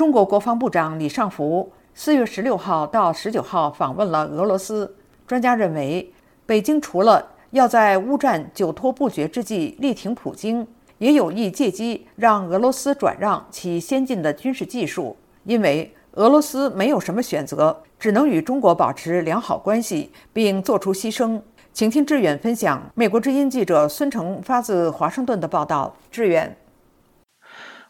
[0.00, 4.96] 中国国防部长李尚福四月十六号到十九号访问了俄罗斯。
[5.26, 6.10] 专家认为，
[6.46, 10.66] 北京除了要在乌战久拖不决之际力挺普京，
[10.96, 21.38] 也有意借机让俄罗斯转让其先进的军事技术，因为俄罗斯没有什么选择，只能与中国保持良好关系，并做出牺牲。
[21.74, 25.94] 请听志远分享美国之音记者孙成发自华盛顿的报道。
[26.10, 26.56] 志远，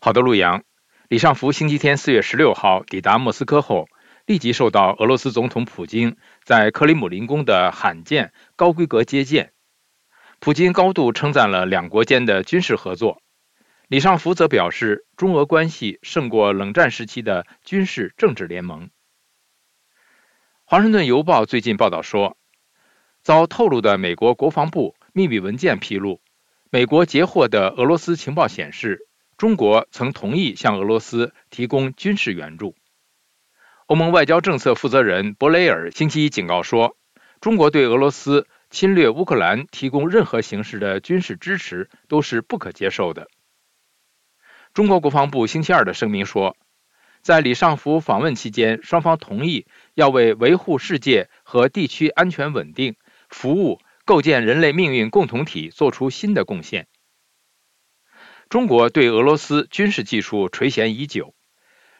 [0.00, 0.60] 好的，陆阳。
[1.10, 3.88] 李尚福星期天四月十六号抵达莫斯科后，
[4.26, 9.52] 立即受到俄罗斯总统普京在克里姆林宫的罕见高规格接见。
[10.38, 13.20] 普京高度称赞了两国间的军事合作。
[13.88, 18.88] 李尚福则表示，中俄关系胜过冷战时期的军事政治联盟。
[20.64, 22.36] 华盛顿邮报最近报道说，
[23.20, 26.20] 遭透露的美国国防部秘密文件披露，
[26.70, 29.08] 美国截获的俄罗斯情报显示。
[29.40, 32.74] 中国曾同意向俄罗斯提供军事援助。
[33.86, 36.94] 欧盟外交政策负责人博雷尔星期一警告说，
[37.40, 43.28] 中国对俄罗斯侵略乌克兰提供任何形式的军事支持都是不可接受的。
[44.74, 46.54] 中国国防部星期二的声明说，
[47.22, 52.96] 在李尚福访问期间，双方同意要为维护世界和地区安全稳定、
[53.30, 56.88] 服务、构建人类命运共同体做出新的贡献。
[58.50, 61.34] 中国对俄罗斯军事技术垂涎已久。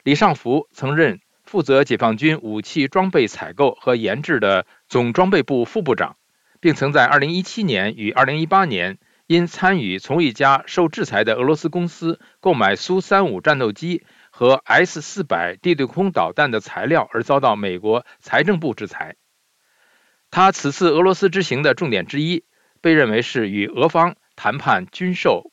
[0.03, 6.17] 李尚福曾任负责解放军武器装备采购和研制的总装备部副部长，
[6.59, 8.99] 并曾在2017年与2018年
[9.29, 19.15] 因参与从一家受制裁的俄罗斯公司购买苏 -35 战斗机和 S-400 地对空导弹的材料而遭到美国财政部制裁。
[20.33, 22.43] 他此次俄罗斯之行的重点之一，
[22.81, 25.50] 被认为是与俄方谈判军售。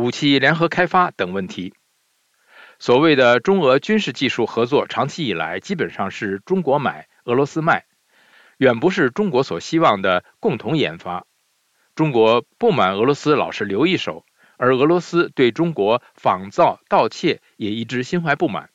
[0.00, 1.74] 武器联合开发等问题。
[2.78, 7.84] 所谓的中俄军事技术合作，长期以来基本上是中国买，俄罗斯卖，
[8.56, 11.26] 远不是中国所希望的共同研发。
[11.94, 14.24] 中国不满俄罗斯老是留一手，
[14.56, 18.70] 而俄罗斯对中国仿造盗窃也一直心怀不满。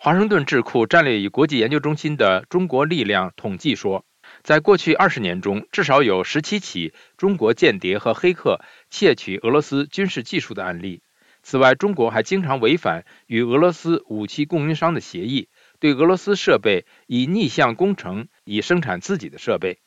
[0.00, 4.04] 华盛顿智库战略与国际研究中心的中国力量统计说。
[4.42, 11.02] 在过去二十年中，至少有十七起中国间谍和黑客窃取俄罗斯军事技术的案例。
[11.42, 19.78] 此外，中国还经常违反与俄罗斯武器供应商的协议，对俄罗斯设备以逆向工程，以生产自己的设备。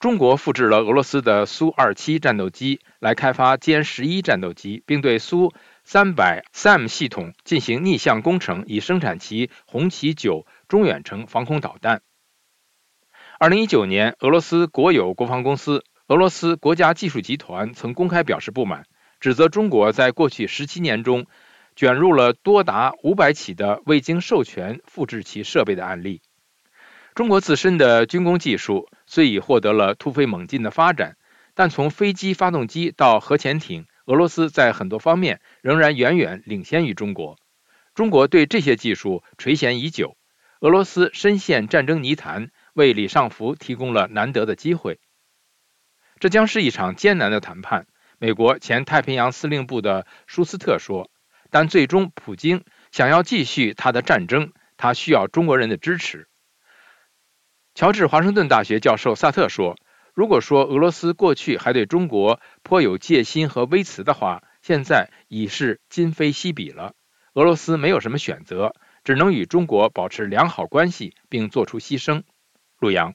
[0.00, 5.52] 中国复制了俄罗斯的苏 -27 战斗机来开发歼十一战斗机，并对苏
[5.86, 12.02] -300 SAM 系统进行逆向工程，以生产其红旗九中远程防空导弹。
[13.42, 18.84] 二零一九年，俄罗斯国有国防公司俄罗斯国家技术集团曾公开表示不满，
[19.18, 21.24] 指责中国在过去十七年中
[21.74, 26.20] 卷入了多达五百起的未经授权复制其设备的案例。
[27.14, 31.16] 中国自身的军工技术虽已获得了突飞猛进的发展，
[31.54, 37.38] 但从飞机发动机到核潜艇，俄罗斯在很多方面仍然远远领先于中国。
[37.94, 40.18] 中国对这些技术垂涎已久，
[40.60, 42.50] 俄罗斯深陷战争泥潭。
[42.74, 45.00] 为李尚福提供了难得的机会，
[46.18, 47.86] 这将是一场艰难的谈判。
[48.18, 51.10] 美国前太平洋司令部的舒斯特说
[51.50, 56.28] ：“但最终，普京想要继续他的战争，他需要中国人的支持。”
[57.74, 59.76] 乔治华盛顿大学教授萨特说
[60.12, 66.94] ：“如果说俄罗斯过去还对中国颇有戒心和微词的话，现在已是今非昔比了。
[67.32, 72.22] 俄罗斯没有什么选择，只能与中国保持良好关系，并做出牺牲。”
[72.80, 73.14] 陆阳，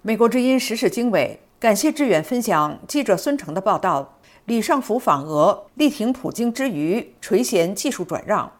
[0.00, 4.18] 美国之音时事经纬，感谢志远分享记者孙成的报道。
[4.46, 8.50] 李尚福访俄，力挺普京之余，垂涎技术转让。